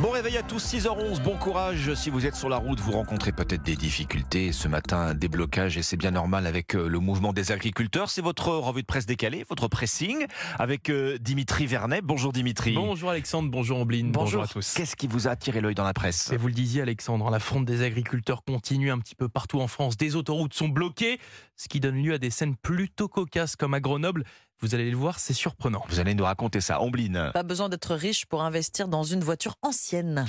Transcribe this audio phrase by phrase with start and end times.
[0.00, 1.94] Bon réveil à tous, 6h11, bon courage.
[1.94, 4.50] Si vous êtes sur la route, vous rencontrez peut-être des difficultés.
[4.50, 8.10] Ce matin, un déblocage et c'est bien normal avec euh, le mouvement des agriculteurs.
[8.10, 10.26] C'est votre revue de presse décalée, votre pressing
[10.58, 12.02] avec euh, Dimitri Vernet.
[12.02, 12.74] Bonjour Dimitri.
[12.74, 14.74] Bonjour Alexandre, bonjour Ambline, bonjour, à tous.
[14.74, 16.32] Qu'est-ce qui vous a attiré l'œil dans la presse?
[16.32, 19.68] Et vous le disiez Alexandre, la fronde des agriculteurs continue un petit peu partout en
[19.68, 19.96] France.
[19.96, 21.20] Des autoroutes sont bloquées,
[21.54, 24.24] ce qui donne lieu à des scènes plutôt cocasses comme à Grenoble.
[24.60, 25.84] Vous allez le voir, c'est surprenant.
[25.88, 27.30] Vous allez nous raconter ça, Ambline.
[27.34, 30.24] Pas besoin d'être riche pour investir dans une voiture ancienne.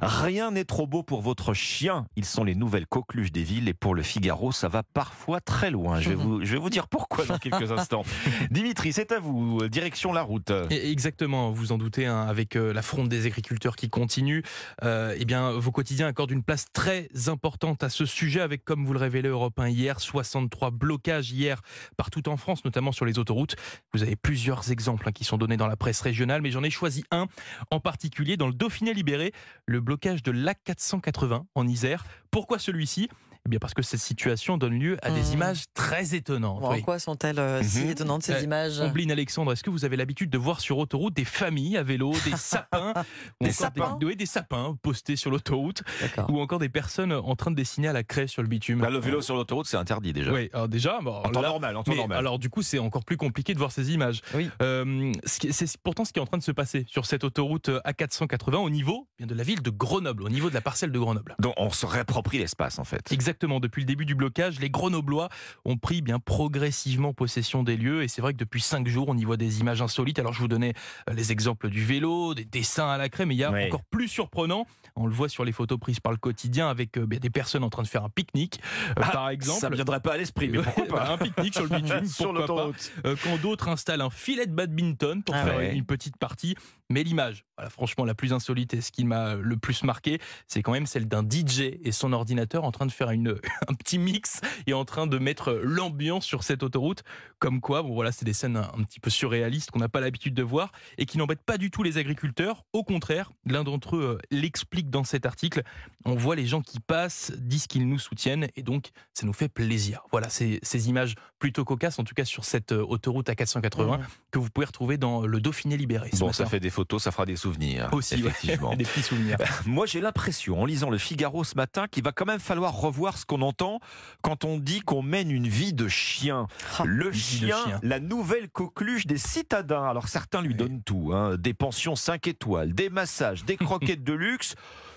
[0.00, 2.06] Rien n'est trop beau pour votre chien.
[2.14, 5.70] Ils sont les nouvelles coqueluches des villes et pour le Figaro, ça va parfois très
[5.70, 5.98] loin.
[5.98, 8.04] Je vais vous, je vais vous dire pourquoi dans quelques instants.
[8.50, 9.68] Dimitri, c'est à vous.
[9.68, 10.52] Direction la route.
[10.70, 14.44] Et exactement, vous en doutez, hein, avec euh, la fronde des agriculteurs qui continue,
[14.84, 18.84] euh, eh bien, vos quotidiens accordent une place très importante à ce sujet avec, comme
[18.84, 21.60] vous le révélez Europe 1 hier, 63 blocages hier
[21.96, 23.56] partout en France, notamment sur les autoroutes.
[23.92, 26.70] Vous avez plusieurs exemples hein, qui sont donnés dans la presse régionale, mais j'en ai
[26.70, 27.26] choisi un
[27.70, 29.32] en particulier dans le Dauphiné libéré,
[29.66, 32.04] le blocage de l'A480 en Isère.
[32.30, 33.08] Pourquoi celui-ci?
[33.50, 35.32] Bien parce que cette situation donne lieu à des Mmh.
[35.34, 36.60] images très étonnantes.
[36.60, 36.78] Bon, oui.
[36.78, 37.90] En quoi sont-elles euh, si Mhm.
[37.90, 38.80] étonnantes ces Euh, images?
[38.80, 42.12] Ombline Alexandre, est-ce que vous avez l'habitude de voir sur autoroute des familles à vélo,
[42.24, 42.94] des sapins,
[43.40, 43.98] ou Des sapins?
[44.02, 45.82] Oui, des sapins postés sur l'autoroute,
[46.28, 48.80] ou encore des personnes en train de dessiner à la craie sur le bitume?
[48.80, 50.32] Bah, le vélo sur l'autoroute, c'est interdit déjà.
[50.32, 52.18] Oui, alors déjà, bon, En temps là- normal, en temps mais normal.
[52.18, 54.22] alors du coup, c'est encore plus compliqué de voir ces images.
[54.34, 54.48] Oui.
[54.62, 57.80] Euh, c'est pourtant ce qui est en train de se passer sur cette autoroute euh,
[57.84, 61.34] A480 au niveau de la ville de Grenoble, au niveau de la parcelle de Grenoble.
[61.40, 63.10] Donc on se réapproprie l'espace en fait.
[63.12, 63.39] Exactement.
[63.40, 65.28] Depuis le début du blocage, les Grenoblois
[65.64, 68.02] ont pris bien progressivement possession des lieux.
[68.02, 70.18] Et c'est vrai que depuis cinq jours, on y voit des images insolites.
[70.18, 70.74] Alors je vous donnais
[71.08, 73.84] euh, les exemples du vélo, des dessins à la craie, mais il y a encore
[73.84, 74.66] plus surprenant.
[74.96, 77.64] On le voit sur les photos prises par le quotidien avec euh, bien des personnes
[77.64, 79.60] en train de faire un pique-nique, euh, Ah, par exemple.
[79.60, 82.32] Ça ne viendrait pas à l'esprit, mais pourquoi pas Un pique-nique sur le bitume, Sur
[82.32, 82.92] l'autoroute.
[83.06, 85.74] Euh, quand d'autres installent un filet de badminton pour Ah faire ouais.
[85.74, 86.56] une petite partie.
[86.90, 90.18] Mais l'image, voilà, franchement, la plus insolite et ce qui m'a le plus marqué,
[90.48, 93.19] c'est quand même celle d'un DJ et son ordinateur en train de faire une,
[93.68, 97.02] un petit mix et en train de mettre l'ambiance sur cette autoroute.
[97.38, 100.00] Comme quoi, bon voilà, c'est des scènes un, un petit peu surréalistes qu'on n'a pas
[100.00, 102.64] l'habitude de voir et qui n'embêtent pas du tout les agriculteurs.
[102.72, 105.62] Au contraire, l'un d'entre eux euh, l'explique dans cet article.
[106.04, 109.48] On voit les gens qui passent, disent qu'ils nous soutiennent et donc ça nous fait
[109.48, 110.02] plaisir.
[110.12, 113.80] Voilà, ces, ces images plutôt cocasses, en tout cas sur cette euh, autoroute à 480
[113.98, 114.04] Mhm.
[114.30, 116.10] que vous pouvez retrouver dans le Dauphiné libéré.
[116.18, 116.32] Bon, matin.
[116.32, 117.88] ça fait des photos, ça fera des souvenirs.
[117.92, 118.20] aussi ouais.
[118.28, 118.74] effectivement.
[118.76, 119.36] des petits souvenirs.
[119.66, 123.09] Moi, j'ai l'impression, en lisant le Figaro ce matin, qu'il va quand même falloir revoir
[123.18, 123.80] ce qu'on entend
[124.22, 126.46] quand on dit qu'on mène une vie de chien.
[126.78, 127.80] Ah, le de chien, chien.
[127.82, 129.84] la nouvelle coqueluche des citadins.
[129.84, 130.54] Alors certains lui Oui.
[130.56, 134.54] donnent tout, hein, des pensions 5 étoiles, des massages, des croquettes de luxe.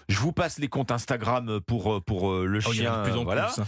[0.09, 2.99] Je vous passe les comptes Instagram pour, pour euh, le Oh, chien.
[3.03, 3.47] de plus en voilà.
[3.47, 3.61] plus.
[3.61, 3.65] hein.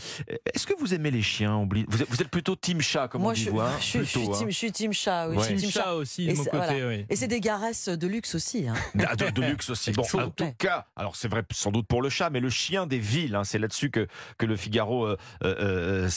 [0.54, 3.32] Est-ce que vous aimez les chiens vous êtes, vous êtes plutôt team chat, comme Moi,
[3.32, 4.38] on dit, je, vous, hein je, suis- je suis Plutôt, hein.
[4.40, 5.28] team, je suis team chat.
[5.30, 5.42] Oui, Ouais.
[5.42, 5.84] je suis Team team chat.
[5.84, 6.66] chat aussi Et de mon c'est- côté.
[6.66, 6.88] voilà.
[6.88, 7.06] oui.
[7.10, 8.68] Et c'est des caresses de luxe aussi.
[8.68, 8.74] hein.
[9.08, 9.92] Ah, de, de luxe aussi.
[9.92, 12.88] Bon, en tout cas, alors c'est vrai sans doute pour le chat, mais le chien
[12.88, 14.08] des villes, hein, c'est là-dessus que,
[14.38, 16.10] que le Figaro, euh, euh,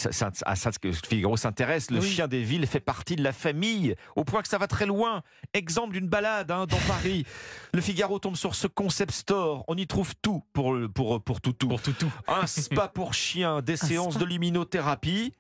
[0.47, 1.91] à ça que Figaro s'intéresse.
[1.91, 2.09] Le Oui.
[2.11, 5.23] chien des villes fait partie de la famille, au point que ça va très loin.
[5.55, 7.25] Exemple d'une balade hein, dans Paris.
[7.73, 9.65] Le Figaro tombe sur ce concept store.
[9.69, 11.69] On y trouve tout pour, pour, pour tout, tout.
[11.69, 12.13] Pour tout, tout.
[12.27, 15.33] Un spa pour chiens, des séances de luminothérapie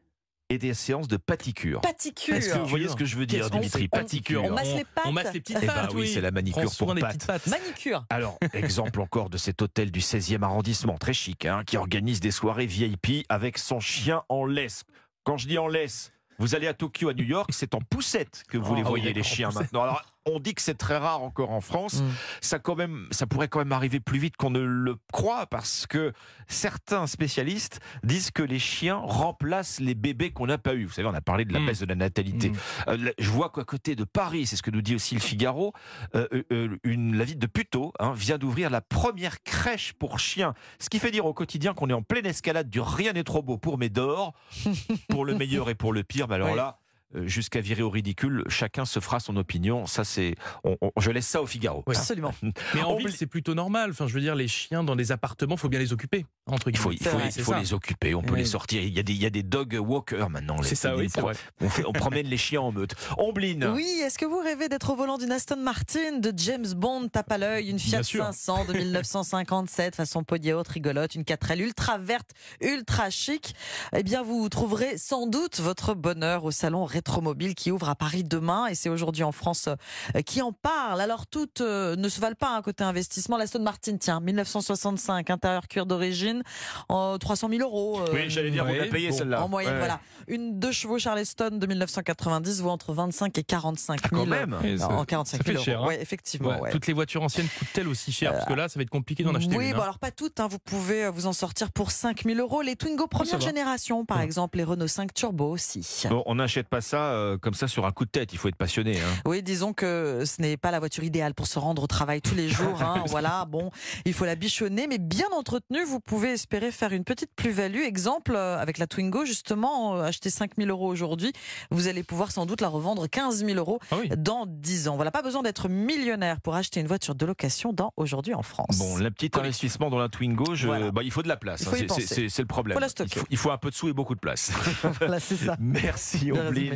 [0.51, 1.83] et des séances de paticure.
[1.83, 2.35] Paticure.
[2.37, 4.45] Est-ce que vous voyez ce que je veux dire, Dimitri Paticure.
[4.45, 5.05] On masse les pattes.
[5.07, 5.95] On masse les petites Eh ben pattes.
[5.95, 7.05] oui, c'est la manicure pour pattes.
[7.05, 7.47] petites pattes.
[7.49, 8.07] Manicure.
[8.09, 12.31] Alors, exemple encore de cet hôtel du 16e arrondissement, très chic, hein, qui organise des
[12.31, 14.85] soirées VIP avec son chien en laisse.
[15.25, 18.45] Quand je dis en laisse, vous allez à Tokyo, à New York, c'est en poussette
[18.49, 19.65] que vous Oh, les ah oui, voyez, les chiens poussette.
[19.65, 19.83] maintenant.
[19.83, 22.01] Alors, on dit que c'est très rare encore en France.
[22.03, 22.09] Mm.
[22.41, 25.87] Ça, quand même, ça pourrait quand même arriver plus vite qu'on ne le croit parce
[25.87, 26.13] que
[26.47, 30.85] certains spécialistes disent que les chiens remplacent les bébés qu'on n'a pas eus.
[30.87, 31.67] Vous savez, on a parlé de la Mm.
[31.67, 32.51] baisse de la natalité.
[32.51, 32.57] Mm.
[32.89, 35.73] Euh, je vois qu'à côté de Paris, c'est ce que nous dit aussi le Figaro,
[36.15, 40.55] euh, euh, une, la ville de Puteaux hein, vient d'ouvrir la première crèche pour chiens.
[40.79, 43.43] Ce qui fait dire au quotidien qu'on est en pleine escalade du rien n'est trop
[43.43, 44.35] beau pour Médor,
[45.09, 46.29] pour le meilleur et pour le pire.
[46.29, 46.57] Mais alors Oui.
[46.57, 46.79] là,
[47.15, 49.87] jusqu'à virer au ridicule, chacun se fera son opinion.
[49.87, 51.83] Ça, c'est, on- on- je laisse ça au Figaro.
[51.87, 51.95] Oui.
[51.97, 52.01] hein.
[52.01, 52.35] Absolument.
[52.75, 53.91] Mais en On ville, c'est plutôt normal.
[53.91, 56.27] Enfin, je veux dire, les chiens dans des appartements, faut bien les occuper.
[56.47, 57.59] Entre Il faut, il faut, vrai, il c'est faut ça.
[57.61, 58.41] les occuper, on peut Oui.
[58.41, 58.83] les sortir.
[58.83, 60.61] Il y, a des, il y a des dog walkers maintenant.
[60.61, 61.35] les- C'est ça, oui, c'est vrai.
[61.61, 62.95] On, fait, on promène les chiens en meute.
[63.19, 63.65] Ombline.
[63.75, 67.33] Oui, est-ce que vous rêvez d'être au volant d'une Aston Martin de James Bond tape
[67.33, 68.25] à l'œil, une Fiat Bien sûr.
[68.25, 72.31] 500 de 1957 façon podier haute rigolote, une 4L ultra verte,
[72.61, 73.55] ultra chic?
[73.95, 78.25] Eh bien, vous trouverez sans doute votre bonheur au salon Rétromobile qui ouvre à Paris
[78.25, 81.01] demain et c'est aujourd'hui en France euh, qui en parle.
[81.01, 83.37] Alors toutes euh, ne se valent pas un côté investissement.
[83.37, 86.43] L'Aston Martin, tiens, 1965, intérieur cuir d'origine,
[86.89, 88.01] en 300 000 euros.
[88.01, 89.17] euh, Oui, j'allais dire, vous Ouais, la payé bon.
[89.17, 89.45] celle-là.
[89.45, 89.79] en moyenne, Ouais.
[89.79, 90.01] voilà.
[90.27, 94.23] Une deux chevaux Charleston de 1990 vaut entre 25 et 45 Ah, 000.
[94.25, 94.79] quand même.
[94.79, 95.85] Ça- En 45 ça fait 000 cher, euros.
[95.85, 95.89] hein.
[95.89, 96.49] Ouais, effectivement.
[96.51, 96.71] Ouais, ouais.
[96.73, 99.35] Toutes les voitures anciennes coûtent-elles aussi cher Parce que là, ça va être compliqué d'en
[99.35, 99.73] acheter oui, une.
[99.75, 99.83] bon hein.
[99.85, 102.63] alors pas toutes, hein, vous pouvez vous en sortir pour 5000 euros.
[102.63, 104.25] Les Twingo première génération, par Ouais.
[104.25, 105.87] exemple, les Renault 5 Turbo aussi.
[106.11, 108.33] Bon, on n'achète pas ça euh, comme ça sur un coup de tête.
[108.33, 108.99] Il faut être passionné.
[108.99, 109.21] hein.
[109.27, 112.35] Oui, disons que ce n'est pas la voiture idéale pour se rendre au travail tous
[112.35, 112.83] les jours.
[112.83, 113.05] hein.
[113.07, 113.71] voilà, bon,
[114.05, 117.83] il faut la bichonner, mais bien entretenue, vous pouvez espérer faire une petite plus-value.
[117.83, 121.33] Exemple, euh, avec la Twingo, justement, euh, acheter 5000 euros aujourd'hui,
[121.71, 124.09] vous allez pouvoir sans doute la revendre 15 000 euros Ah oui.
[124.17, 124.97] dans 10 ans.
[124.97, 128.79] Voilà, pas besoin d'être millionnaire pour acheter une voiture de location dans Aujourd'hui en France.
[128.79, 130.91] Bon, le petit investissement dans la Twingo, je- Voilà.
[130.91, 131.67] bah, il faut de la place.
[131.67, 132.77] Hein, c'est- le problème.
[132.77, 134.53] Faut la il, faut, il faut un peu de sous et beaucoup de place.
[135.01, 135.57] voilà, c'est ça.
[135.61, 136.31] merci.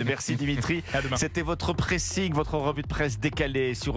[0.05, 0.83] Merci Dimitri.
[1.17, 3.97] C'était votre pressing, votre revue de presse décalée sur